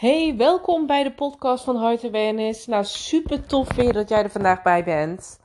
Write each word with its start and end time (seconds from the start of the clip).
Hey, 0.00 0.34
welkom 0.36 0.86
bij 0.86 1.02
de 1.02 1.12
podcast 1.12 1.64
van 1.64 1.76
Heart 1.76 2.04
Awareness. 2.04 2.66
Nou, 2.66 2.84
super 2.84 3.46
tof 3.46 3.74
weer 3.74 3.92
dat 3.92 4.08
jij 4.08 4.22
er 4.22 4.30
vandaag 4.30 4.62
bij 4.62 4.84
bent. 4.84 5.40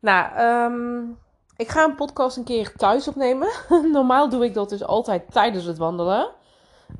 Nou, 0.00 0.34
ehm, 0.34 1.10
ik 1.56 1.68
ga 1.68 1.84
een 1.84 1.94
podcast 1.94 2.36
een 2.36 2.44
keer 2.44 2.72
thuis 2.76 3.08
opnemen. 3.08 3.48
Normaal 3.92 4.28
doe 4.28 4.44
ik 4.44 4.54
dat 4.54 4.68
dus 4.68 4.84
altijd 4.84 5.22
tijdens 5.30 5.64
het 5.64 5.78
wandelen. 5.78 6.30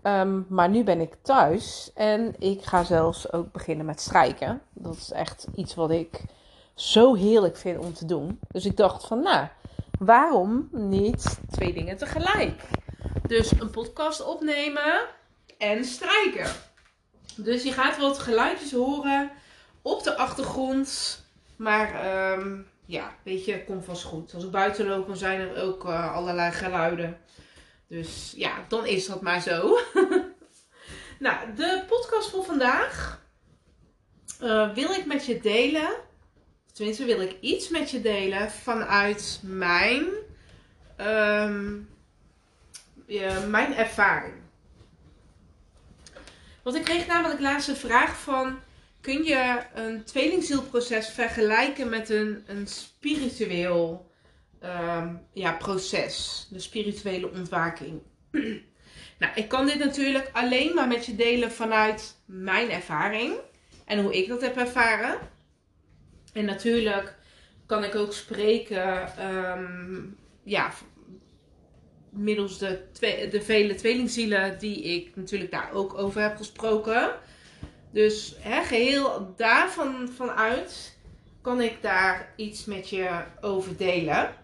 Ehm, 0.03 0.41
maar 0.49 0.69
nu 0.69 0.85
ben 0.85 1.01
ik 1.01 1.17
thuis 1.23 1.91
en 1.95 2.35
ik 2.39 2.63
ga 2.63 2.85
zelfs 2.85 3.33
ook 3.33 3.53
beginnen 3.53 3.87
met 3.87 4.01
strijken. 4.01 4.63
Dat 4.73 4.97
is 4.97 5.13
echt 5.13 5.47
iets 5.55 5.75
wat 5.75 5.91
ik 5.91 6.25
zo 6.75 7.15
heerlijk 7.15 7.57
vind 7.57 7.79
om 7.79 7.93
te 7.93 8.07
doen. 8.07 8.41
Dus 8.49 8.65
ik 8.65 8.77
dacht 8.77 9.07
van, 9.07 9.23
nou, 9.23 9.47
waarom 9.99 10.69
niet 10.73 11.41
twee 11.51 11.73
dingen 11.73 11.97
tegelijk? 11.97 12.63
Dus 13.27 13.61
een 13.61 13.71
podcast 13.71 14.27
opnemen 14.27 15.01
en 15.59 15.85
strijken. 15.85 16.69
Dus 17.45 17.63
je 17.63 17.73
gaat 17.73 17.99
wat 17.99 18.19
geluidjes 18.19 18.73
horen 18.73 19.31
op 19.83 20.03
de 20.03 20.17
achtergrond. 20.17 21.21
Maar 21.57 21.89
um, 22.39 22.67
ja, 22.87 23.15
weet 23.23 23.45
je, 23.45 23.65
komt 23.65 23.85
vast 23.85 24.03
goed. 24.03 24.35
Als 24.35 24.45
ik 24.45 24.51
buiten 24.51 24.87
loop, 24.87 25.07
dan 25.07 25.17
zijn 25.17 25.41
er 25.41 25.63
ook 25.63 25.85
uh, 25.85 26.15
allerlei 26.15 26.53
geluiden. 26.53 27.19
Dus 27.87 28.33
ja, 28.37 28.65
dan 28.69 28.87
is 28.87 29.07
dat 29.07 29.23
maar 29.23 29.41
zo. 29.41 29.79
nou, 31.19 31.55
de 31.55 31.85
podcast 31.89 32.31
voor 32.31 32.45
vandaag 32.45 33.23
uh, 34.43 34.75
wil 34.75 34.91
ik 34.91 35.07
met 35.07 35.27
je 35.27 35.41
delen. 35.41 35.91
Tenminste, 36.73 37.05
wil 37.05 37.21
ik 37.21 37.37
iets 37.41 37.69
met 37.69 37.91
je 37.91 38.01
delen 38.01 38.51
vanuit 38.51 39.41
mijn, 39.43 40.07
um, 41.01 41.89
mijn 43.49 43.75
ervaring. 43.75 44.35
Want 46.63 46.77
ik 46.77 46.85
kreeg 46.85 47.07
namelijk 47.07 47.41
laatst 47.41 47.69
een 47.69 47.77
vraag 47.77 48.21
van... 48.21 48.59
Kun 49.01 49.25
je 49.25 49.61
een 49.75 50.05
tweelingzielproces 50.05 51.09
vergelijken 51.09 51.89
met 51.89 52.11
een, 52.11 52.45
een 52.47 52.67
spiritueel 52.67 54.11
um, 54.65 55.21
ja, 55.33 55.53
proces? 55.53 56.47
De 56.51 56.59
spirituele 56.59 57.31
ontwaking. 57.31 58.01
nou, 59.21 59.33
ik 59.35 59.49
kan 59.49 59.67
dit 59.67 59.79
natuurlijk 59.79 60.31
alleen 60.33 60.75
maar 60.75 60.89
met 60.89 61.07
je 61.07 61.17
delen 61.17 61.53
vanuit 61.53 62.17
mijn 62.25 62.71
ervaring. 62.71 63.35
En 63.85 64.03
hoe 64.03 64.17
ik 64.17 64.29
dat 64.29 64.41
heb 64.41 64.57
ervaren. 64.57 65.19
En 66.33 66.45
natuurlijk 66.45 67.17
kan 67.67 67.85
ik 67.85 67.95
ook 67.95 68.13
spreken 68.13 69.13
um, 69.27 70.17
ja, 70.43 70.73
middels 72.11 72.59
de, 72.59 72.79
de 73.31 73.43
vele 73.43 73.75
tweelingzielen 73.75 74.59
die 74.59 74.83
ik 74.83 75.17
natuurlijk 75.17 75.51
daar 75.51 75.73
ook 75.73 75.99
over 75.99 76.23
heb 76.23 76.37
gesproken. 76.37 77.11
Dus 77.91 78.35
hè, 78.39 78.63
geheel 78.63 79.35
daarvan 79.37 80.09
vanuit 80.17 80.99
kan 81.41 81.61
ik 81.61 81.83
daar 81.83 82.33
iets 82.37 82.65
met 82.65 82.89
je 82.89 83.09
over 83.41 83.77
delen. 83.77 84.35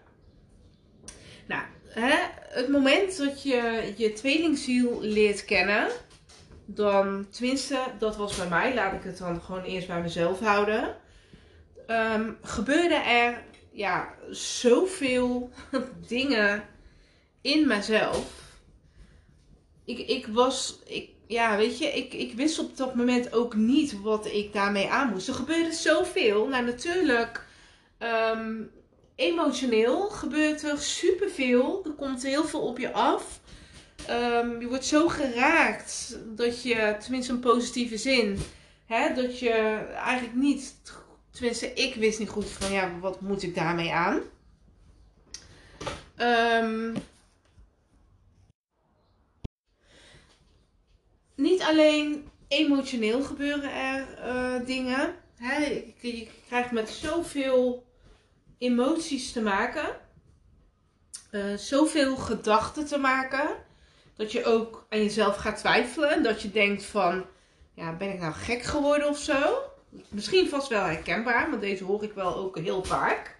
Nou, 1.47 1.63
hè, 1.87 2.15
het 2.49 2.69
moment 2.69 3.17
dat 3.17 3.43
je 3.43 3.93
je 3.97 4.13
tweelingziel 4.13 5.01
leert 5.01 5.45
kennen, 5.45 5.87
dan, 6.65 7.27
tenminste, 7.29 7.79
dat 7.99 8.15
was 8.15 8.35
bij 8.35 8.47
mij, 8.47 8.73
laat 8.73 8.93
ik 8.93 9.03
het 9.03 9.17
dan 9.17 9.41
gewoon 9.41 9.63
eerst 9.63 9.87
bij 9.87 10.01
mezelf 10.01 10.39
houden. 10.39 10.95
Um, 11.87 12.37
gebeurde 12.41 12.95
er 12.95 13.43
ja, 13.71 14.13
zoveel 14.29 15.49
dingen 16.07 16.63
in 17.41 17.67
mezelf. 17.67 18.45
Ik, 19.85 19.99
ik 19.99 20.27
was, 20.27 20.79
ik, 20.85 21.09
ja, 21.27 21.57
weet 21.57 21.77
je, 21.77 21.85
ik, 21.85 22.13
ik 22.13 22.33
wist 22.33 22.59
op 22.59 22.77
dat 22.77 22.95
moment 22.95 23.33
ook 23.33 23.55
niet 23.55 24.01
wat 24.01 24.25
ik 24.25 24.53
daarmee 24.53 24.89
aan 24.89 25.09
moest. 25.09 25.27
Er 25.27 25.33
gebeurde 25.33 25.71
zoveel. 25.71 26.47
Nou, 26.47 26.65
natuurlijk, 26.65 27.45
um, 27.99 28.71
emotioneel 29.15 30.09
gebeurt 30.09 30.63
er 30.63 30.77
superveel. 30.77 31.81
Er 31.85 31.91
komt 31.91 32.23
heel 32.23 32.43
veel 32.43 32.61
op 32.61 32.77
je 32.77 32.91
af. 32.91 33.39
Um, 34.09 34.59
je 34.61 34.67
wordt 34.67 34.85
zo 34.85 35.07
geraakt 35.07 36.17
dat 36.25 36.63
je, 36.63 36.95
tenminste 36.99 37.31
een 37.31 37.39
positieve 37.39 37.97
zin, 37.97 38.39
hè, 38.85 39.13
dat 39.13 39.39
je 39.39 39.51
eigenlijk 39.95 40.35
niet, 40.35 40.75
tenminste 41.31 41.73
ik 41.73 41.95
wist 41.95 42.19
niet 42.19 42.29
goed 42.29 42.49
van 42.49 42.71
ja, 42.71 42.91
wat 42.99 43.21
moet 43.21 43.43
ik 43.43 43.55
daarmee 43.55 43.93
aan. 43.93 44.21
Um, 46.17 46.93
niet 51.37 51.61
alleen 51.61 52.29
emotioneel 52.47 53.21
gebeuren 53.21 53.73
er 53.73 54.07
uh, 54.25 54.65
dingen. 54.65 55.15
Hè? 55.35 55.65
Je, 55.99 56.27
krijgt 56.47 56.71
met 56.71 56.89
zoveel 56.89 57.85
emoties 58.57 59.31
te 59.31 59.41
maken. 59.41 59.99
Uh, 61.31 61.57
zoveel 61.57 62.15
gedachten 62.15 62.85
te 62.85 62.97
maken. 62.97 63.49
Dat 64.15 64.31
je 64.31 64.45
ook 64.45 64.85
aan 64.89 64.99
jezelf 64.99 65.35
gaat 65.35 65.57
twijfelen. 65.57 66.23
Dat 66.23 66.41
je 66.41 66.51
denkt 66.51 66.83
van, 66.85 67.25
ja, 67.73 67.93
ben 67.93 68.13
ik 68.13 68.19
nou 68.19 68.33
gek 68.33 68.63
geworden 68.63 69.07
of 69.07 69.19
zo? 69.19 69.57
Misschien 70.09 70.49
vast 70.49 70.67
wel 70.67 70.83
herkenbaar, 70.83 71.49
want 71.49 71.61
deze 71.61 71.83
hoor 71.83 72.03
ik 72.03 72.13
wel 72.13 72.35
ook 72.35 72.57
heel 72.57 72.83
vaak. 72.83 73.39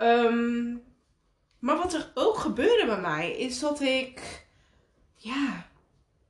Um, 0.00 0.82
maar 1.58 1.76
wat 1.76 1.94
er 1.94 2.10
ook 2.14 2.36
gebeurde 2.36 2.86
bij 2.86 3.00
mij, 3.00 3.30
is 3.30 3.58
dat 3.58 3.80
ik, 3.80 4.46
ja, 5.14 5.67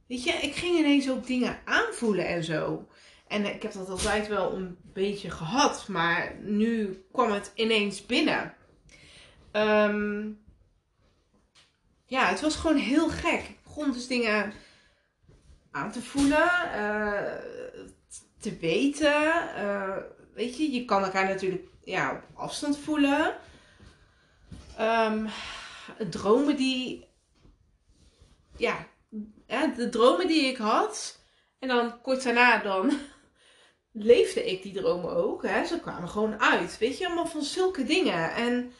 Weet 0.09 0.25
je, 0.25 0.33
ik 0.33 0.55
ging 0.55 0.79
ineens 0.79 1.11
ook 1.11 1.27
dingen 1.27 1.61
aanvoelen 1.65 2.27
en 2.27 2.45
zo. 2.45 2.89
En 3.27 3.55
ik 3.55 3.63
heb 3.63 3.73
dat 3.73 3.89
altijd 3.89 4.29
wel 4.29 4.53
een 4.53 4.79
beetje 4.93 5.31
gehad, 5.31 5.89
maar 5.89 6.35
nu 6.41 7.05
kwam 7.13 7.33
het 7.33 7.53
ineens 7.55 8.07
binnen. 8.07 8.55
Um, 9.53 10.41
ja, 12.07 12.27
het 12.29 12.41
was 12.41 12.57
gewoon 12.57 12.77
heel 12.77 13.09
gek. 13.09 13.41
Ik 13.41 13.63
begon 13.63 13.93
dus 13.93 14.07
dingen 14.07 14.53
aan 15.71 15.93
te 15.93 16.03
voelen, 16.03 16.51
uh, 16.77 17.33
te 18.41 18.57
weten. 18.61 19.49
Uh, 19.57 19.97
weet 20.35 20.57
je, 20.57 20.73
je 20.73 20.85
kan 20.85 21.05
elkaar 21.05 21.29
natuurlijk 21.29 21.69
ja, 21.85 22.13
op 22.13 22.39
afstand 22.39 22.79
voelen. 22.79 23.37
Um, 24.81 25.29
dromen 26.11 26.57
die 26.57 27.09
ja, 28.57 28.87
de 29.49 29.89
dromen 29.91 30.27
die 30.27 30.45
ik 30.45 30.57
had. 30.57 31.21
En 31.59 31.69
dan 31.69 32.01
kort 32.01 32.23
daarna 32.23 32.59
dan 32.59 32.93
leefde 33.93 34.45
ik 34.51 34.63
die 34.63 34.73
dromen 34.73 35.17
ook. 35.17 35.43
Hè. 35.43 35.65
Ze 35.65 35.81
kwamen 35.81 36.09
gewoon 36.09 36.41
uit. 36.41 36.79
Weet 36.79 36.99
je, 36.99 37.07
allemaal 37.07 37.27
van 37.27 37.43
zulke 37.43 37.85
dingen. 37.85 38.35
En 38.35 38.73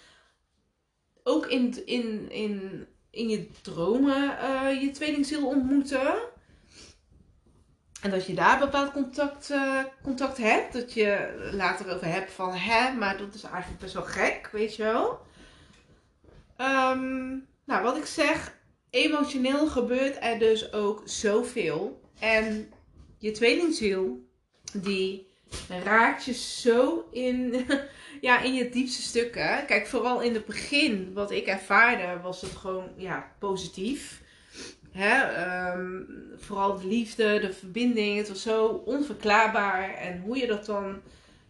ook 1.23 1.47
in, 1.47 1.87
in, 1.87 2.31
in, 2.31 2.87
in 3.11 3.29
je 3.29 3.51
dromen 3.63 4.39
uh, 4.43 4.83
je 4.83 4.91
tweelingziel 4.91 5.47
ontmoeten. 5.47 6.15
En 8.03 8.11
dat 8.11 8.27
je 8.27 8.35
daar 8.35 8.59
bepaald 8.59 8.93
contact, 8.93 9.51
uh, 9.51 9.85
contact 10.03 10.37
hebt. 10.37 10.73
Dat 10.73 10.93
je 10.93 11.49
later 11.53 11.95
over 11.95 12.07
hebt 12.07 12.33
van 12.33 12.55
hè, 12.55 12.93
maar 12.93 13.17
dat 13.17 13.35
is 13.35 13.43
eigenlijk 13.43 13.81
best 13.81 13.95
wel 13.95 14.03
gek, 14.03 14.49
weet 14.53 14.77
je 14.77 14.83
wel. 14.83 15.27
Um, 16.61 17.47
nou, 17.65 17.83
wat 17.83 17.97
ik 17.97 18.07
zeg, 18.07 18.58
emotioneel 18.91 19.67
gebeurt 19.67 20.17
er 20.21 20.39
dus 20.39 20.73
ook 20.73 21.03
zoveel. 21.05 22.01
En 22.19 22.73
je 23.19 23.31
tweelingziel, 23.31 24.27
die 24.73 25.27
raakt 25.85 26.25
je 26.25 26.33
zo 26.33 27.09
in, 27.11 27.67
ja, 28.21 28.41
in 28.41 28.55
je 28.55 28.69
diepste 28.69 29.03
stukken. 29.03 29.67
Kijk, 29.67 29.87
vooral 29.87 30.21
in 30.21 30.35
het 30.35 30.47
begin, 30.47 31.13
wat 31.13 31.31
ik 31.31 31.47
ervaarde, 31.47 32.21
was 32.23 32.41
het 32.41 32.53
gewoon 32.53 32.89
ja, 32.97 33.33
positief. 33.39 34.23
Hè? 34.91 35.73
Um, 35.73 36.07
vooral 36.37 36.79
de 36.79 36.87
liefde, 36.87 37.41
de 37.41 37.53
verbinding, 37.53 38.17
het 38.19 38.29
was 38.29 38.43
zo 38.43 38.67
onverklaarbaar. 38.67 39.95
En 39.95 40.21
hoe 40.21 40.37
je 40.37 40.47
dat 40.47 40.67
dan 40.67 41.01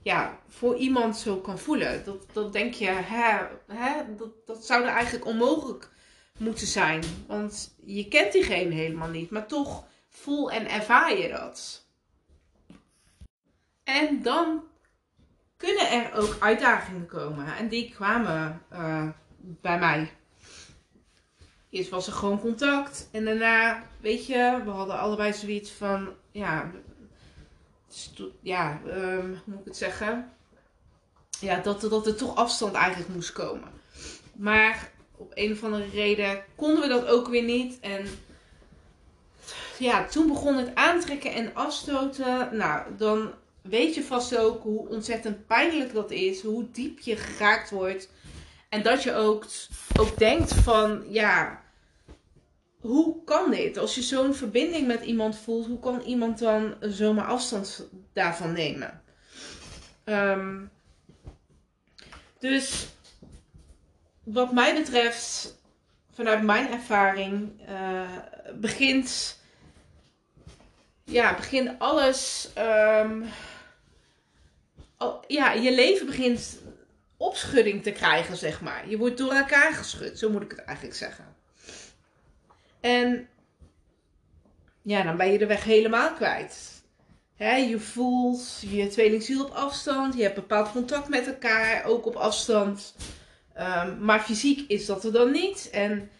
ja, 0.02 0.38
voor 0.48 0.76
iemand 0.76 1.16
zo 1.16 1.36
kan 1.36 1.58
voelen. 1.58 2.04
Dat, 2.04 2.26
dat 2.32 2.52
denk 2.52 2.74
je, 2.74 2.86
hè, 2.86 3.46
hè, 3.66 4.14
dat, 4.16 4.46
dat 4.46 4.66
zou 4.66 4.82
er 4.82 4.88
eigenlijk 4.88 5.26
onmogelijk 5.26 5.90
moeten 6.38 6.66
zijn. 6.66 7.02
Want 7.26 7.74
je 7.84 8.08
kent 8.08 8.32
diegene 8.32 8.74
helemaal 8.74 9.08
niet, 9.08 9.30
maar 9.30 9.46
toch 9.46 9.84
voel 10.08 10.50
en 10.50 10.70
ervaar 10.70 11.18
je 11.18 11.28
dat. 11.28 11.86
En 13.84 14.22
dan 14.22 14.62
kunnen 15.56 15.90
er 15.90 16.12
ook 16.14 16.36
uitdagingen 16.40 17.06
komen. 17.06 17.56
En 17.56 17.68
die 17.68 17.90
kwamen 17.90 18.62
uh, 18.72 19.08
bij 19.38 19.78
mij. 19.78 20.12
Eerst 21.70 21.90
was 21.90 22.06
er 22.06 22.12
gewoon 22.12 22.40
contact. 22.40 23.08
En 23.12 23.24
daarna, 23.24 23.86
weet 24.00 24.26
je, 24.26 24.60
we 24.64 24.70
hadden 24.70 24.98
allebei 24.98 25.32
zoiets 25.32 25.70
van, 25.70 26.08
ja, 26.30 26.70
ja, 28.40 28.80
um, 28.86 29.30
hoe 29.30 29.40
moet 29.44 29.58
ik 29.58 29.64
het 29.64 29.76
zeggen? 29.76 30.32
Ja, 31.40 31.60
dat, 31.60 31.80
dat 31.80 32.06
er 32.06 32.16
toch 32.16 32.36
afstand 32.36 32.74
eigenlijk 32.74 33.14
moest 33.14 33.32
komen. 33.32 33.68
Maar 34.34 34.90
op 35.18 35.32
een 35.34 35.52
of 35.52 35.64
andere 35.64 35.88
reden 35.92 36.44
konden 36.54 36.80
we 36.80 36.88
dat 36.88 37.06
ook 37.06 37.28
weer 37.28 37.42
niet. 37.42 37.80
En 37.80 38.06
ja, 39.78 40.06
toen 40.06 40.26
begon 40.26 40.56
het 40.56 40.74
aantrekken 40.74 41.32
en 41.32 41.54
afstoten. 41.54 42.48
Nou, 42.52 42.96
dan 42.96 43.30
weet 43.62 43.94
je 43.94 44.02
vast 44.02 44.36
ook 44.36 44.62
hoe 44.62 44.88
ontzettend 44.88 45.46
pijnlijk 45.46 45.92
dat 45.92 46.10
is. 46.10 46.42
Hoe 46.42 46.70
diep 46.72 46.98
je 46.98 47.16
geraakt 47.16 47.70
wordt. 47.70 48.10
En 48.68 48.82
dat 48.82 49.02
je 49.02 49.14
ook, 49.14 49.46
ook 49.98 50.18
denkt 50.18 50.54
van, 50.54 51.04
ja, 51.08 51.62
hoe 52.80 53.24
kan 53.24 53.50
dit? 53.50 53.78
Als 53.78 53.94
je 53.94 54.02
zo'n 54.02 54.34
verbinding 54.34 54.86
met 54.86 55.04
iemand 55.04 55.36
voelt, 55.36 55.66
hoe 55.66 55.80
kan 55.80 56.00
iemand 56.00 56.38
dan 56.38 56.74
zomaar 56.80 57.26
afstand 57.26 57.88
daarvan 58.12 58.52
nemen? 58.52 59.02
Ehm, 60.04 60.56
dus 62.38 62.86
wat 64.32 64.52
mij 64.52 64.74
betreft, 64.74 65.56
vanuit 66.12 66.42
mijn 66.42 66.72
ervaring, 66.72 67.60
uh, 67.68 68.10
begint, 68.54 69.38
ja, 71.04 71.34
begint 71.34 71.78
alles, 71.78 72.48
um, 72.58 73.24
ja, 75.26 75.52
je 75.52 75.74
leven 75.74 76.06
begint 76.06 76.58
opschudding 77.16 77.82
te 77.82 77.92
krijgen, 77.92 78.36
zeg 78.36 78.60
maar. 78.60 78.88
Je 78.88 78.98
wordt 78.98 79.18
door 79.18 79.32
elkaar 79.32 79.72
geschud, 79.72 80.18
zo 80.18 80.30
moet 80.30 80.42
ik 80.42 80.50
het 80.50 80.64
eigenlijk 80.64 80.96
zeggen. 80.96 81.36
En 82.80 83.28
ja, 84.82 85.02
dan 85.02 85.16
ben 85.16 85.32
je 85.32 85.38
de 85.38 85.46
weg 85.46 85.64
helemaal 85.64 86.12
kwijt. 86.12 86.82
je 87.38 87.80
voelt 87.80 88.60
je 88.60 88.88
tweelingziel 88.88 89.44
op 89.44 89.50
afstand. 89.50 90.14
Je 90.14 90.22
hebt 90.22 90.34
bepaald 90.34 90.70
contact 90.70 91.08
met 91.08 91.26
elkaar, 91.26 91.84
ook 91.84 92.06
op 92.06 92.16
afstand. 92.16 92.94
Um, 93.60 94.04
maar 94.04 94.20
fysiek 94.20 94.70
is 94.70 94.86
dat 94.86 95.04
er 95.04 95.12
dan 95.12 95.30
niet. 95.30 95.70
En 95.72 96.10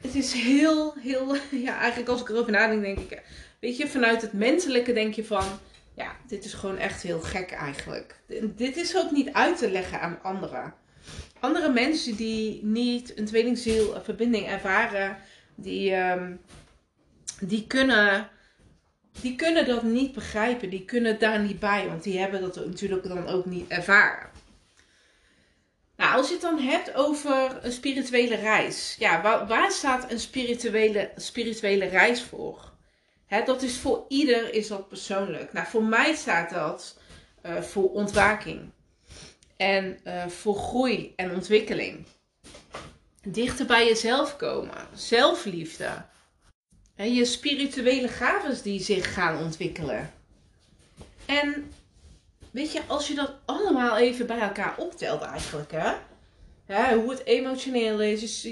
het 0.00 0.14
is 0.14 0.32
heel, 0.32 0.94
heel. 0.98 1.36
Ja, 1.50 1.78
eigenlijk 1.78 2.08
als 2.10 2.20
ik 2.20 2.28
erover 2.28 2.52
nadenk, 2.52 2.82
denk 2.82 2.98
ik. 2.98 3.22
Weet 3.60 3.76
je, 3.76 3.88
vanuit 3.88 4.22
het 4.22 4.32
menselijke 4.32 4.92
denk 4.92 5.14
je 5.14 5.24
van. 5.24 5.44
Ja, 5.94 6.16
dit 6.26 6.44
is 6.44 6.54
gewoon 6.54 6.78
echt 6.78 7.02
heel 7.02 7.20
gek 7.20 7.50
eigenlijk. 7.50 8.20
Dit 8.56 8.76
is 8.76 8.96
ook 8.96 9.10
niet 9.10 9.32
uit 9.32 9.58
te 9.58 9.70
leggen 9.70 10.00
aan 10.00 10.18
anderen 10.22 10.74
andere 11.40 11.72
mensen 11.72 12.16
die 12.16 12.64
niet 12.64 13.18
een 13.18 13.24
tweelingziel 13.24 14.00
verbinding 14.02 14.46
ervaren, 14.46 15.16
die, 15.54 15.94
um, 15.96 16.40
die, 17.40 17.66
kunnen, 17.66 18.28
die 19.20 19.36
kunnen 19.36 19.66
dat 19.66 19.82
niet 19.82 20.12
begrijpen. 20.12 20.70
Die 20.70 20.84
kunnen 20.84 21.18
daar 21.18 21.40
niet 21.40 21.58
bij, 21.58 21.86
want 21.86 22.02
die 22.02 22.18
hebben 22.18 22.40
dat 22.40 22.56
natuurlijk 22.56 23.08
dan 23.08 23.26
ook 23.26 23.46
niet 23.46 23.68
ervaren. 23.68 24.28
Nou, 26.00 26.16
als 26.16 26.26
je 26.26 26.32
het 26.32 26.42
dan 26.42 26.58
hebt 26.58 26.94
over 26.94 27.58
een 27.64 27.72
spirituele 27.72 28.34
reis. 28.34 28.96
Ja, 28.98 29.22
waar, 29.22 29.46
waar 29.46 29.70
staat 29.70 30.10
een 30.10 30.20
spirituele, 30.20 31.10
spirituele 31.16 31.84
reis 31.84 32.22
voor? 32.22 32.72
Hè, 33.26 33.44
dat 33.44 33.62
is 33.62 33.78
voor 33.78 34.04
ieder 34.08 34.54
is 34.54 34.68
dat 34.68 34.88
persoonlijk. 34.88 35.52
Nou, 35.52 35.66
voor 35.66 35.84
mij 35.84 36.14
staat 36.14 36.50
dat 36.50 36.98
uh, 37.46 37.60
voor 37.62 37.90
ontwaking 37.90 38.70
en 39.56 39.98
uh, 40.04 40.26
voor 40.26 40.54
groei 40.54 41.12
en 41.16 41.34
ontwikkeling. 41.34 42.06
Dichter 43.22 43.66
bij 43.66 43.86
jezelf 43.86 44.36
komen, 44.36 44.86
zelfliefde. 44.94 46.04
En 46.94 47.14
je 47.14 47.24
spirituele 47.24 48.08
gaven 48.08 48.62
die 48.62 48.80
zich 48.80 49.14
gaan 49.14 49.42
ontwikkelen. 49.42 50.12
En 51.26 51.72
weet 52.50 52.72
je, 52.72 52.80
als 52.86 53.08
je 53.08 53.14
dat 53.14 53.32
allemaal 53.44 53.96
even 53.96 54.26
bij 54.26 54.38
elkaar 54.40 54.74
optelt 54.76 55.22
eigenlijk, 55.22 55.72
hè? 55.72 56.94
hoe 56.94 57.10
het 57.10 57.24
emotioneel 57.24 58.00
is, 58.00 58.48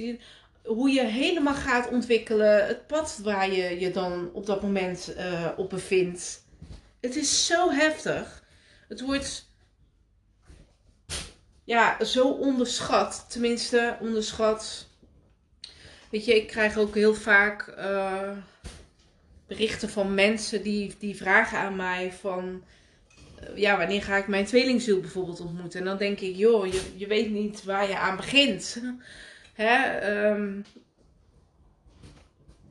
hoe 0.65 0.91
je 0.91 1.05
helemaal 1.05 1.55
gaat 1.55 1.89
ontwikkelen, 1.89 2.67
het 2.67 2.87
pad 2.87 3.19
waar 3.23 3.53
je 3.53 3.81
je 3.81 3.91
dan 3.91 4.31
op 4.33 4.47
dat 4.47 4.63
moment 4.63 5.15
uh, 5.17 5.49
op 5.57 5.71
bevindt. 5.71 6.45
Het 7.01 7.17
is 7.17 7.47
zo 7.47 7.71
heftig. 7.71 8.43
Het 8.89 9.01
wordt 9.01 9.47
ja, 11.65 12.05
zo 12.05 12.29
onderschat. 12.29 13.27
Tenminste, 13.29 13.97
onderschat. 14.01 14.87
Weet 16.11 16.25
je, 16.25 16.37
ik 16.37 16.47
krijg 16.47 16.77
ook 16.77 16.95
heel 16.95 17.15
vaak 17.15 17.75
uh, 17.79 18.31
berichten 19.47 19.89
van 19.89 20.15
mensen 20.15 20.63
die, 20.63 20.95
die 20.99 21.17
vragen 21.17 21.59
aan 21.59 21.77
mij 21.77 22.13
van... 22.13 22.63
Ja, 23.55 23.77
wanneer 23.77 24.03
ga 24.03 24.17
ik 24.17 24.27
mijn 24.27 24.45
tweelingziel 24.45 25.01
bijvoorbeeld 25.01 25.41
ontmoeten? 25.41 25.81
En 25.81 25.87
dan 25.87 25.97
denk 25.97 26.21
ik, 26.21 26.37
joh, 26.37 26.67
je, 26.67 26.83
je 26.97 27.07
weet 27.07 27.31
niet 27.31 27.65
waar 27.65 27.89
je 27.89 27.99
aan 27.99 28.17
begint. 28.17 28.83
Hè? 29.55 30.01
Um, 30.31 30.65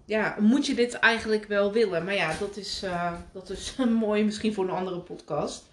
ja, 0.05 0.35
moet 0.39 0.65
je 0.65 0.73
dit 0.75 0.93
eigenlijk 0.93 1.45
wel 1.45 1.71
willen? 1.71 2.03
Maar 2.03 2.15
ja, 2.15 2.35
dat 2.39 2.57
is, 2.57 2.81
uh, 2.83 3.13
dat 3.33 3.49
is 3.49 3.75
mooi 3.99 4.23
misschien 4.23 4.53
voor 4.53 4.63
een 4.63 4.69
andere 4.69 4.99
podcast. 4.99 5.65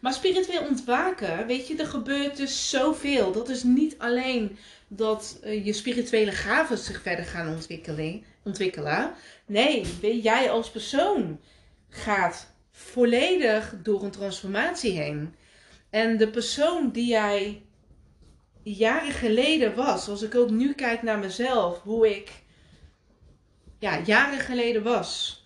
Maar 0.00 0.12
spiritueel 0.12 0.66
ontwaken, 0.66 1.46
weet 1.46 1.68
je, 1.68 1.76
er 1.76 1.86
gebeurt 1.86 2.36
dus 2.36 2.70
zoveel. 2.70 3.32
Dat 3.32 3.48
is 3.48 3.62
niet 3.62 3.98
alleen 3.98 4.58
dat 4.88 5.38
uh, 5.44 5.64
je 5.64 5.72
spirituele 5.72 6.32
gaven 6.32 6.78
zich 6.78 7.02
verder 7.02 7.24
gaan 7.24 7.48
ontwikkelen. 7.48 8.24
ontwikkelen. 8.42 9.12
Nee, 9.46 9.86
jij 10.22 10.50
als 10.50 10.70
persoon 10.70 11.40
gaat 11.88 12.53
volledig 12.76 13.74
door 13.82 14.02
een 14.02 14.10
transformatie 14.10 14.92
heen. 14.92 15.34
En 15.90 16.16
de 16.16 16.28
persoon 16.28 16.90
die 16.90 17.06
jij 17.06 17.62
jaren 18.62 19.12
geleden 19.12 19.74
was, 19.74 20.08
als 20.08 20.22
ik 20.22 20.34
ook 20.34 20.50
nu 20.50 20.72
kijk 20.72 21.02
naar 21.02 21.18
mezelf, 21.18 21.82
hoe 21.82 22.16
ik 22.16 22.32
ja, 23.78 24.00
jaren 24.04 24.38
geleden 24.38 24.82
was. 24.82 25.42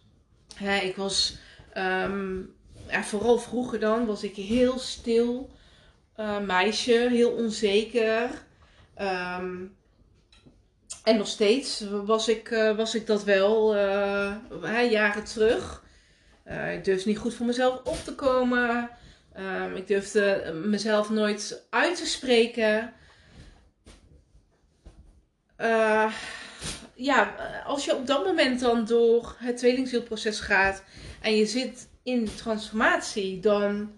Ik 0.83 0.97
was 0.97 1.37
um, 1.77 2.55
ja, 2.89 3.05
vooral 3.05 3.39
vroeger 3.39 3.81
dan 3.81 4.07
was 4.07 4.23
ik 4.23 4.35
heel 4.35 4.79
stil 4.79 5.51
uh, 6.17 6.39
meisje, 6.39 7.09
heel 7.11 7.31
onzeker. 7.31 8.31
Um, 9.01 9.77
en 11.05 11.17
nog 11.17 11.29
steeds 11.29 11.85
was 12.05 12.29
ik, 12.29 12.51
uh, 12.51 12.77
was 12.77 12.95
ik 12.95 13.07
dat 13.07 13.25
wel 13.25 13.77
uh, 13.77 14.91
jaren 14.91 15.25
terug. 15.25 15.87
Ik 16.49 16.85
durfde 16.85 17.09
niet 17.09 17.19
goed 17.19 17.35
voor 17.35 17.47
mezelf 17.47 17.81
op 17.85 18.05
te 18.05 18.15
komen. 18.15 18.91
Um, 19.39 19.77
ik 19.77 19.87
durfde 19.87 20.53
mezelf 20.65 21.11
nooit 21.11 21.67
uit 21.71 21.97
te 21.97 22.07
spreken. 22.07 22.93
ja, 26.95 27.35
als 27.67 27.85
je 27.85 27.97
op 27.97 28.07
dat 28.07 28.25
moment 28.25 28.61
dan 28.61 28.85
door 28.85 29.37
het 29.39 29.57
tweelingzielproces 29.57 30.41
gaat 30.41 30.83
en 31.21 31.37
je 31.37 31.47
zit 31.47 31.89
in 32.03 32.29
transformatie, 32.37 33.41
dan. 33.41 33.93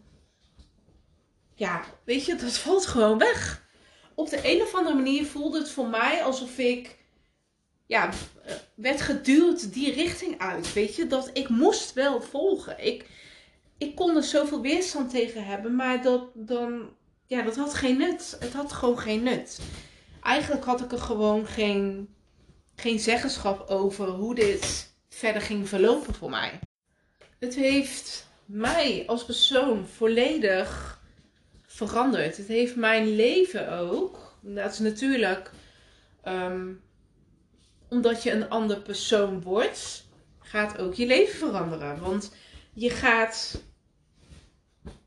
Ja, 1.54 1.84
weet 2.04 2.24
je, 2.24 2.36
dat 2.36 2.58
valt 2.66 2.86
gewoon 2.86 3.18
weg. 3.18 3.68
Op 4.14 4.30
de 4.30 4.40
een 4.42 4.62
of 4.62 4.74
andere 4.74 4.96
manier 4.96 5.26
voelde 5.26 5.58
het 5.58 5.70
voor 5.70 5.88
mij 5.88 6.22
alsof 6.22 6.58
ik. 6.58 6.98
Ja, 7.86 8.10
werd 8.74 9.00
geduwd 9.00 9.72
die 9.72 9.92
richting 9.92 10.38
uit. 10.38 10.72
Weet 10.72 10.96
je, 10.96 11.06
dat 11.06 11.30
ik 11.32 11.48
moest 11.48 11.92
wel 11.92 12.20
volgen. 12.22 12.84
Ik, 12.86 13.06
ik 13.78 13.94
kon 13.94 14.16
er 14.16 14.22
zoveel 14.22 14.60
weerstand 14.60 15.10
tegen 15.10 15.44
hebben, 15.44 15.74
maar 15.74 16.02
dat 16.02 16.22
dan. 16.34 16.98
Ja, 17.26 17.42
dat 17.42 17.56
had 17.56 17.74
geen 17.74 17.98
nut. 17.98 18.36
Het 18.40 18.52
had 18.52 18.72
gewoon 18.72 18.98
geen 18.98 19.22
nut. 19.22 19.60
Eigenlijk 20.22 20.64
had 20.64 20.80
ik 20.80 20.92
er 20.92 21.00
gewoon 21.00 21.46
geen, 21.46 22.08
geen 22.74 22.98
zeggenschap 22.98 23.68
over 23.68 24.08
hoe 24.08 24.34
dit 24.34 24.92
verder 25.08 25.42
ging 25.42 25.68
verlopen 25.68 26.14
voor 26.14 26.30
mij 26.30 26.60
het 27.40 27.54
heeft 27.54 28.26
mij 28.44 29.04
als 29.06 29.24
persoon 29.24 29.86
volledig 29.86 31.00
veranderd. 31.66 32.36
Het 32.36 32.46
heeft 32.46 32.76
mijn 32.76 33.14
leven 33.14 33.78
ook. 33.78 34.34
Dat 34.40 34.72
is 34.72 34.78
natuurlijk 34.78 35.50
um, 36.24 36.80
omdat 37.90 38.22
je 38.22 38.30
een 38.30 38.48
ander 38.48 38.80
persoon 38.80 39.42
wordt, 39.42 40.04
gaat 40.38 40.78
ook 40.78 40.94
je 40.94 41.06
leven 41.06 41.38
veranderen. 41.38 42.00
Want 42.00 42.32
je 42.72 42.90
gaat 42.90 43.62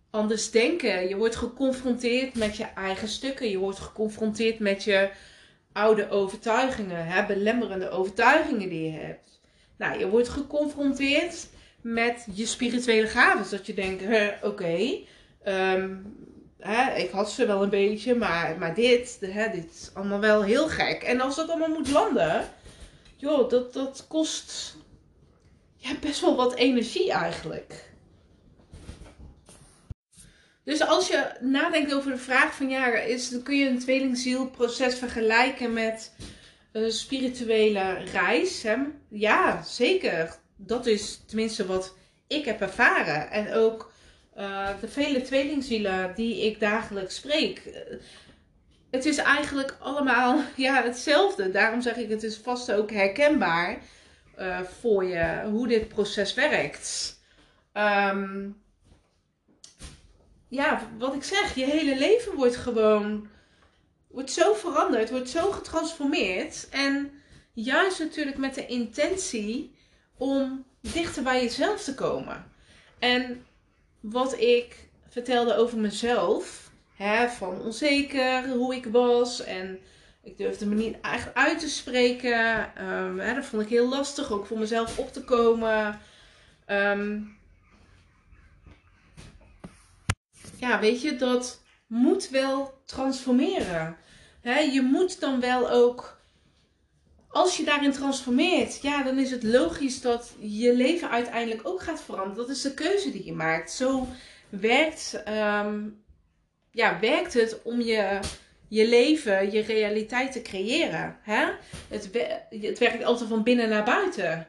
anders 0.10 0.52
denken. 0.52 1.08
Je 1.08 1.16
wordt 1.16 1.36
geconfronteerd 1.36 2.36
met 2.36 2.58
je 2.58 2.64
eigen 2.76 3.08
stukken. 3.08 3.50
Je 3.50 3.58
wordt 3.58 3.80
geconfronteerd 3.80 4.60
met 4.60 4.84
je 4.84 5.10
oude 5.72 6.10
overtuigingen, 6.10 7.06
hè, 7.06 7.26
belemmerende 7.26 7.90
overtuigingen 7.90 8.70
die 8.70 8.92
je 8.92 8.98
hebt. 8.98 9.42
Nou, 9.78 10.00
je 10.00 10.10
wordt 10.10 10.30
geconfronteerd 10.30 11.48
met 11.82 12.26
je 12.34 12.46
spirituele 12.46 13.08
gaven. 13.08 13.58
Dat 13.58 13.66
je 13.66 13.74
denkt, 13.74 14.04
oké, 14.44 14.98
ehm, 15.44 15.96
ik 16.96 17.10
had 17.12 17.32
ze 17.32 17.46
wel 17.46 17.64
een 17.64 17.70
beetje, 17.70 18.16
maar, 18.16 18.56
maar 18.60 18.76
dit, 18.76 19.18
hè, 19.22 19.50
dit 19.50 19.66
is 19.74 19.92
allemaal 19.94 20.20
wel 20.20 20.44
heel 20.44 20.68
gek. 20.68 21.04
En 21.04 21.22
als 21.22 21.36
dat 21.36 21.50
allemaal 21.50 21.78
moet 21.78 21.92
landen, 21.92 22.46
joh, 23.24 23.50
dat, 23.50 23.74
dat 23.74 24.06
kost 24.08 24.76
best 26.00 26.22
wel 26.22 26.36
wat 26.36 26.56
energie 26.56 27.12
eigenlijk. 27.12 27.92
Dus 30.64 30.82
als 30.82 31.08
je 31.08 31.32
nadenkt 31.40 31.94
over 31.94 32.12
de 32.12 32.18
vraag 32.18 32.56
van 32.56 32.70
ja, 32.70 32.88
is, 32.88 33.42
kun 33.44 33.58
je 33.58 33.68
een 33.68 33.80
tweelingzielproces 33.80 34.96
vergelijken 34.96 35.74
met 35.74 36.16
een 36.72 36.92
spirituele 36.92 37.94
reis. 37.94 38.64
Hè? 38.64 38.76
Ja, 39.10 39.64
zeker. 39.64 40.36
Dat 40.56 40.86
is 40.86 41.22
tenminste 41.26 41.66
wat 41.66 41.96
ik 42.28 42.46
heb 42.46 42.62
ervaren. 42.62 43.32
En 43.32 43.54
ook 43.54 43.92
uh, 44.38 44.70
de 44.82 44.88
vele 44.88 45.22
tweelingzielen 45.22 46.16
die 46.16 46.46
ik 46.46 46.60
dagelijks 46.60 47.16
spreek. 47.16 47.62
Het 48.94 49.06
is 49.06 49.18
eigenlijk 49.18 49.78
allemaal 49.80 50.40
ja, 50.56 50.84
hetzelfde. 50.84 51.52
Daarom 51.52 51.82
zeg 51.82 51.96
ik, 51.96 52.10
het 52.10 52.24
is 52.24 52.38
vast 52.38 52.72
ook 52.72 52.92
herkenbaar 52.92 53.82
uh, 54.40 54.62
voor 54.62 55.04
je 55.06 55.42
hoe 55.50 55.68
dit 55.68 55.88
proces 55.88 56.34
werkt. 56.34 57.20
Um, 57.74 58.62
ja, 60.48 60.88
wat 60.98 61.16
ik 61.16 61.24
zeg, 61.24 61.56
je 61.56 61.66
hele 61.66 61.98
leven 61.98 62.36
wordt 62.36 62.56
gewoon 62.56 63.28
wordt 64.08 64.32
zo 64.32 64.54
veranderd, 64.54 65.10
wordt 65.10 65.30
zo 65.30 65.52
getransformeerd. 65.52 66.68
En 66.70 67.12
juist 67.54 68.00
natuurlijk 68.00 68.38
met 68.38 68.56
de 68.56 68.66
intentie 68.66 69.76
om 70.18 70.66
dichter 70.80 71.24
bij 71.24 71.42
jezelf 71.42 71.84
te 71.84 71.94
komen. 71.94 72.52
En 73.00 73.46
wat 74.00 74.40
ik 74.40 74.90
vertelde 75.10 75.56
over 75.56 75.78
mezelf, 75.78 76.72
hè, 76.96 77.30
van 77.30 77.62
onzeker, 77.62 78.50
hoe 78.50 78.76
ik 78.76 78.86
was 78.86 79.44
en 79.44 79.80
ik 80.24 80.38
durfde 80.38 80.66
me 80.66 80.76
niet 80.76 80.98
echt 81.02 81.34
uit 81.34 81.60
te 81.60 81.70
spreken. 81.70 82.72
Um, 82.88 83.20
hè, 83.20 83.34
dat 83.36 83.46
vond 83.46 83.62
ik 83.62 83.70
heel 83.70 83.90
lastig, 83.90 84.32
ook 84.32 84.46
voor 84.46 84.60
mezelf 84.60 85.00
op 85.00 85.14
te 85.14 85.24
komen. 85.24 86.00
Um, 86.68 87.38
ja, 90.58 90.80
weet 90.80 91.02
je, 91.02 91.16
dat 91.16 91.62
moet 91.88 92.30
wel 92.30 92.82
transformeren. 92.86 93.98
He, 94.42 94.60
je 94.60 94.82
moet 94.82 95.20
dan 95.20 95.40
wel 95.40 95.70
ook, 95.70 96.22
als 97.28 97.58
je 97.58 97.64
daarin 97.64 97.92
transformeert, 97.92 98.82
ja, 98.82 99.04
dan 99.04 99.18
is 99.18 99.32
het 99.32 99.44
logisch 99.44 100.02
dat 100.02 100.34
je 100.40 100.76
leven 100.76 101.10
uiteindelijk 101.10 101.68
ook 101.68 101.82
gaat 101.82 102.02
veranderen. 102.02 102.38
Dat 102.38 102.56
is 102.56 102.62
de 102.62 102.74
keuze 102.74 103.12
die 103.12 103.26
je 103.26 103.34
maakt. 103.34 103.72
Zo 103.72 104.08
werkt, 104.50 105.24
um, 105.28 106.03
ja, 106.74 107.00
werkt 107.00 107.34
het 107.34 107.60
om 107.64 107.82
je, 107.82 108.20
je 108.68 108.88
leven, 108.88 109.52
je 109.52 109.62
realiteit 109.62 110.32
te 110.32 110.42
creëren. 110.42 111.18
Hè? 111.22 111.46
Het, 111.88 112.10
het 112.62 112.80
werkt 112.80 113.04
altijd 113.04 113.30
van 113.30 113.44
binnen 113.44 113.70
naar 113.70 113.84
buiten. 113.84 114.48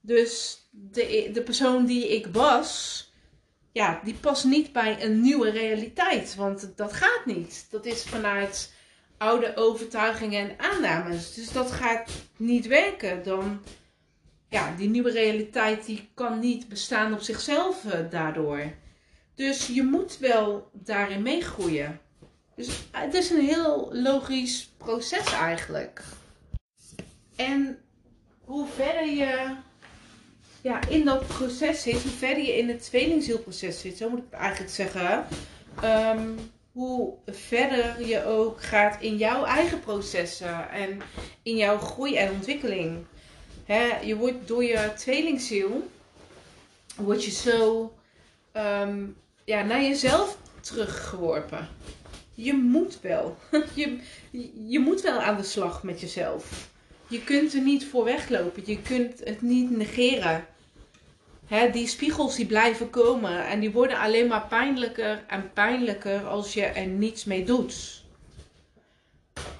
Dus 0.00 0.62
de, 0.70 1.30
de 1.32 1.42
persoon 1.42 1.86
die 1.86 2.08
ik 2.08 2.26
was, 2.26 3.02
ja, 3.72 4.00
die 4.04 4.14
past 4.14 4.44
niet 4.44 4.72
bij 4.72 5.04
een 5.04 5.20
nieuwe 5.20 5.50
realiteit. 5.50 6.34
Want 6.34 6.72
dat 6.76 6.92
gaat 6.92 7.22
niet. 7.24 7.66
Dat 7.70 7.86
is 7.86 8.02
vanuit 8.02 8.72
oude 9.18 9.56
overtuigingen 9.56 10.48
en 10.48 10.58
aannames. 10.58 11.34
Dus 11.34 11.52
dat 11.52 11.70
gaat 11.70 12.10
niet 12.36 12.66
werken. 12.66 13.22
Dan, 13.22 13.62
ja, 14.48 14.74
die 14.76 14.88
nieuwe 14.88 15.10
realiteit 15.10 15.86
die 15.86 16.08
kan 16.14 16.38
niet 16.38 16.68
bestaan 16.68 17.12
op 17.12 17.20
zichzelf 17.20 17.84
uh, 17.84 17.92
daardoor. 18.10 18.72
Dus 19.38 19.66
je 19.66 19.82
moet 19.82 20.18
wel 20.18 20.70
daarin 20.72 21.22
meegroeien. 21.22 22.00
Dus 22.54 22.68
het 22.90 23.14
is 23.14 23.30
een 23.30 23.44
heel 23.44 23.88
logisch 23.92 24.70
proces 24.76 25.32
eigenlijk. 25.32 26.02
En 27.36 27.78
hoe 28.44 28.66
verder 28.74 29.06
je 29.06 29.54
ja, 30.60 30.88
in 30.88 31.04
dat 31.04 31.26
proces 31.26 31.82
zit, 31.82 32.02
hoe 32.02 32.12
verder 32.12 32.44
je 32.44 32.58
in 32.58 32.68
het 32.68 32.82
tweelingzielproces 32.82 33.80
zit, 33.80 33.96
zo 33.96 34.10
moet 34.10 34.18
ik 34.18 34.30
eigenlijk 34.30 34.72
zeggen, 34.72 35.26
ehm, 35.82 36.28
hoe 36.72 37.14
verder 37.26 38.06
je 38.06 38.24
ook 38.24 38.62
gaat 38.62 39.02
in 39.02 39.16
jouw 39.16 39.44
eigen 39.44 39.80
processen 39.80 40.70
en 40.70 41.00
in 41.42 41.56
jouw 41.56 41.78
groei 41.78 42.16
en 42.16 42.32
ontwikkeling. 42.32 43.04
je 44.04 44.16
wordt 44.16 44.48
door 44.48 44.64
je 44.64 44.92
tweelingziel, 44.96 45.90
word 46.96 47.24
je 47.24 47.30
zo 47.30 47.92
ehm, 48.52 49.04
ja, 49.48 49.62
naar 49.62 49.82
jezelf 49.82 50.38
teruggeworpen. 50.60 51.68
Je 52.34 52.54
moet 52.54 53.00
wel. 53.00 53.36
je, 53.74 53.98
je 54.66 54.78
moet 54.78 55.00
wel 55.00 55.20
aan 55.20 55.36
de 55.36 55.42
slag 55.42 55.82
met 55.82 56.00
jezelf. 56.00 56.70
Je 57.06 57.24
kunt 57.24 57.54
er 57.54 57.60
niet 57.60 57.86
voor 57.86 58.04
weglopen. 58.04 58.62
Je 58.66 58.82
kunt 58.82 59.24
het 59.24 59.42
niet 59.42 59.70
negeren. 59.70 60.46
Hè, 61.46 61.70
die 61.70 61.86
spiegels 61.86 62.36
die 62.36 62.46
blijven 62.46 62.90
komen 62.90 63.46
en 63.46 63.60
die 63.60 63.70
worden 63.70 63.98
alleen 63.98 64.26
maar 64.26 64.46
pijnlijker 64.46 65.24
en 65.26 65.52
pijnlijker 65.52 66.26
als 66.26 66.54
je 66.54 66.64
er 66.64 66.86
niets 66.86 67.24
mee 67.24 67.44
doet. 67.44 68.04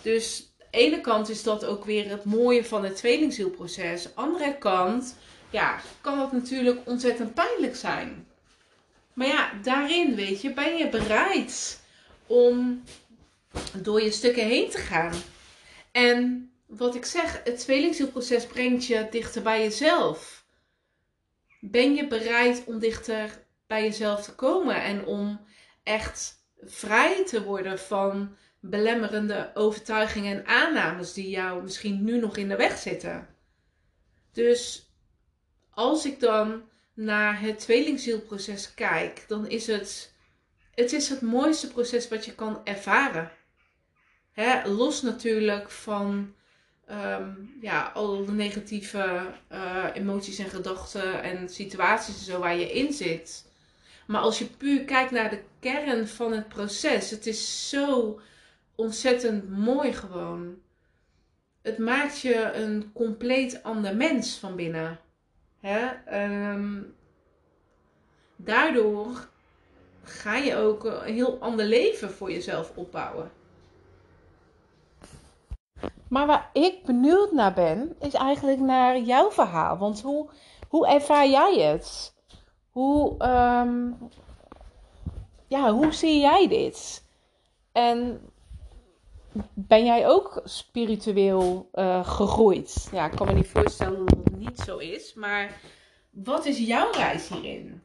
Dus 0.03 0.53
de 0.57 0.65
ene 0.71 1.01
kant 1.01 1.29
is 1.29 1.43
dat 1.43 1.65
ook 1.65 1.85
weer 1.85 2.11
het 2.11 2.25
mooie 2.25 2.65
van 2.65 2.85
het 2.85 2.97
tweelingzielproces. 2.97 4.03
De 4.03 4.11
andere 4.15 4.59
kant, 4.59 5.17
ja, 5.51 5.81
kan 6.01 6.19
dat 6.19 6.33
natuurlijk 6.33 6.81
ontzettend 6.85 7.35
pijnlijk 7.35 7.77
zijn. 7.77 8.27
Maar 9.19 9.27
ja, 9.27 9.53
daarin, 9.63 10.15
weet 10.15 10.41
je, 10.41 10.53
ben 10.53 10.77
je 10.77 10.89
bereid 10.89 11.81
om 12.27 12.83
door 13.83 14.03
je 14.03 14.11
stukken 14.11 14.47
heen 14.47 14.71
te 14.71 14.79
gaan. 14.79 15.15
En 15.93 16.51
wat 16.67 16.95
ik 16.95 17.05
zeg, 17.05 17.41
het 17.45 17.59
tweelingzielproces 17.59 18.47
brengt 18.47 18.87
je 18.87 19.07
dichter 19.11 19.43
bij 19.43 19.63
jezelf. 19.63 20.45
Ben 21.61 21.95
je 21.95 22.07
bereid 22.07 22.63
om 22.67 22.79
dichter 22.79 23.45
bij 23.67 23.83
jezelf 23.83 24.25
te 24.25 24.35
komen 24.35 24.83
en 24.83 25.05
om 25.05 25.41
echt 25.83 26.45
vrij 26.61 27.25
te 27.25 27.43
worden 27.43 27.79
van 27.79 28.37
belemmerende 28.61 29.51
overtuigingen 29.55 30.37
en 30.37 30.47
aannames 30.47 31.13
die 31.13 31.31
jou 31.31 31.63
misschien 31.63 32.05
nu 32.05 32.19
nog 32.19 32.37
in 32.37 32.49
de 32.49 32.57
weg 32.57 32.79
zitten? 32.79 33.29
Dus 34.33 34.91
als 35.71 36.07
ik 36.07 36.21
dan 36.21 36.69
naar 36.99 37.41
het 37.41 37.59
tweelingzielproces 37.59 38.75
kijk, 38.75 39.25
dan 39.29 39.49
is 39.49 39.67
het, 39.67 40.13
het 40.75 40.93
is 40.93 41.09
het 41.09 41.21
mooiste 41.21 41.69
proces 41.69 42.09
wat 42.09 42.25
je 42.25 42.35
kan 42.35 42.61
ervaren. 42.65 43.31
los 44.65 45.03
natuurlijk 45.03 45.71
van 45.71 46.35
um, 46.91 47.57
ja, 47.61 47.91
al 47.95 48.25
de 48.25 48.33
negatieve 48.33 49.33
uh, 49.53 49.85
emoties 49.95 50.39
en 50.39 50.49
gedachten 50.49 51.23
en 51.23 51.49
situaties 51.49 52.25
zo 52.25 52.39
waar 52.39 52.57
je 52.57 52.73
in 52.73 52.93
zit. 52.93 53.47
Maar 54.07 54.21
als 54.21 54.39
je 54.39 54.47
puur 54.47 54.85
kijkt 54.85 55.11
naar 55.11 55.31
de 55.31 55.43
kern 55.61 56.09
van 56.09 56.33
het 56.33 56.49
proces, 56.49 57.11
het 57.11 57.27
is 57.27 57.69
zo 57.69 58.21
ontzettend 58.75 59.51
mooi 59.51 59.93
gewoon. 59.93 60.59
Het 61.63 61.79
maakt 61.79 62.21
je 62.21 62.53
een 62.53 62.91
compleet 62.93 63.63
ander 63.63 63.97
mens 63.97 64.37
van 64.37 64.57
binnen. 64.57 65.01
Hè? 65.61 65.89
Um, 66.53 66.95
daardoor 68.37 69.29
ga 70.03 70.37
je 70.37 70.57
ook 70.57 70.85
een 70.85 71.15
heel 71.15 71.39
ander 71.41 71.65
leven 71.65 72.11
voor 72.11 72.31
jezelf 72.31 72.73
opbouwen. 72.75 73.31
Maar 76.09 76.27
waar 76.27 76.51
ik 76.53 76.85
benieuwd 76.85 77.33
naar 77.33 77.55
ben, 77.55 77.97
is 78.01 78.15
eigenlijk 78.15 78.61
naar 78.61 78.99
jouw 78.99 79.31
verhaal. 79.31 79.79
Want 79.79 80.01
hoe, 80.01 80.29
hoe 80.69 80.89
ervaar 80.89 81.29
jij 81.29 81.59
het? 81.59 82.15
Hoe, 82.71 83.25
um, 83.25 83.99
ja, 85.47 85.73
hoe 85.73 85.93
zie 85.93 86.21
jij 86.21 86.49
dit? 86.49 87.05
En 87.73 88.21
ben 89.55 89.85
jij 89.85 90.07
ook 90.07 90.41
spiritueel 90.45 91.71
uh, 91.75 92.09
gegroeid? 92.09 92.89
Ja, 92.93 93.07
ik 93.07 93.17
kan 93.17 93.27
me 93.27 93.33
niet 93.33 93.49
voorstellen 93.49 94.07
dat 94.07 94.19
het 94.25 94.37
niet 94.37 94.59
zo 94.59 94.77
is. 94.77 95.15
Maar 95.15 95.61
wat 96.11 96.47
is 96.47 96.59
jouw 96.59 96.93
reis 96.93 97.29
hierin? 97.29 97.83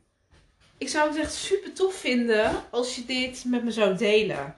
Ik 0.78 0.90
zou 0.90 1.10
het 1.10 1.18
echt 1.18 1.34
super 1.34 1.74
tof 1.74 1.94
vinden 1.94 2.52
als 2.72 2.96
je 2.96 3.06
dit 3.06 3.44
met 3.48 3.64
me 3.64 3.72
zou 3.72 3.98
delen. 3.98 4.56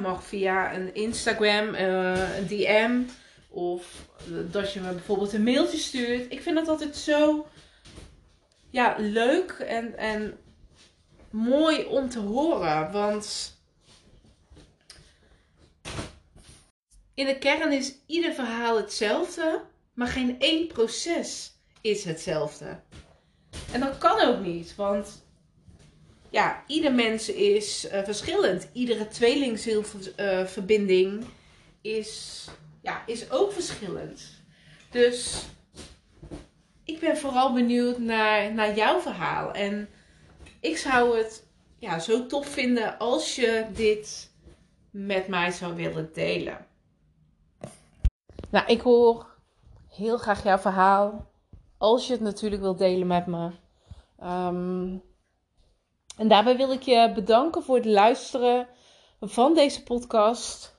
Mag 0.00 0.24
via 0.24 0.74
een 0.74 0.94
Instagram, 0.94 1.74
uh, 1.74 2.38
een 2.38 2.46
DM. 2.46 3.00
Of 3.48 4.08
dat 4.50 4.72
je 4.72 4.80
me 4.80 4.92
bijvoorbeeld 4.92 5.32
een 5.32 5.42
mailtje 5.42 5.78
stuurt. 5.78 6.32
Ik 6.32 6.42
vind 6.42 6.56
dat 6.56 6.68
altijd 6.68 6.96
zo 6.96 7.46
ja, 8.70 8.94
leuk 8.98 9.50
en, 9.50 9.98
en 9.98 10.38
mooi 11.30 11.84
om 11.84 12.08
te 12.08 12.18
horen. 12.18 12.92
Want 12.92 13.56
in 17.20 17.26
de 17.26 17.38
kern 17.38 17.72
is 17.72 17.94
ieder 18.06 18.32
verhaal 18.32 18.76
hetzelfde. 18.76 19.62
Maar 19.94 20.08
geen 20.08 20.38
één 20.38 20.66
proces 20.66 21.52
is 21.80 22.04
hetzelfde. 22.04 22.80
En 23.72 23.80
dat 23.80 23.98
kan 23.98 24.20
ook 24.20 24.40
niet. 24.40 24.74
Want 24.76 25.24
ja, 26.30 26.64
ieder 26.66 26.92
mens 26.92 27.28
is 27.28 27.84
uh, 27.84 28.04
verschillend. 28.04 28.68
Iedere 28.72 29.08
tweelingzielverbinding 29.08 31.24
is, 31.80 32.46
ja, 32.82 33.02
is 33.06 33.30
ook 33.30 33.52
verschillend. 33.52 34.22
Dus 34.90 35.44
ik 36.84 37.00
ben 37.00 37.16
vooral 37.16 37.52
benieuwd 37.52 37.98
naar, 37.98 38.54
naar 38.54 38.76
jouw 38.76 39.00
verhaal. 39.00 39.52
En 39.52 39.88
ik 40.60 40.76
zou 40.76 41.18
het 41.18 41.46
ja, 41.78 41.98
zo 41.98 42.26
tof 42.26 42.48
vinden 42.48 42.98
als 42.98 43.34
je 43.34 43.66
dit 43.72 44.30
met 44.90 45.28
mij 45.28 45.50
zou 45.50 45.74
willen 45.74 46.10
delen. 46.12 46.68
Nou, 48.50 48.66
ik 48.66 48.80
hoor 48.80 49.26
heel 49.88 50.18
graag 50.18 50.42
jouw 50.42 50.58
verhaal. 50.58 51.28
Als 51.78 52.06
je 52.06 52.12
het 52.12 52.22
natuurlijk 52.22 52.62
wilt 52.62 52.78
delen 52.78 53.06
met 53.06 53.26
me. 53.26 53.50
Ehm, 54.18 54.96
en 56.16 56.28
daarbij 56.28 56.56
wil 56.56 56.72
ik 56.72 56.82
je 56.82 57.12
bedanken 57.14 57.62
voor 57.62 57.76
het 57.76 57.84
luisteren 57.84 58.68
van 59.20 59.54
deze 59.54 59.82
podcast. 59.82 60.78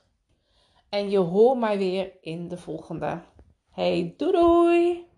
En 0.88 1.10
je 1.10 1.18
hoort 1.18 1.58
mij 1.58 1.78
weer 1.78 2.12
in 2.20 2.48
de 2.48 2.56
volgende. 2.56 3.22
Hey, 3.70 4.14
doei 4.16 4.32
doei! 4.32 5.11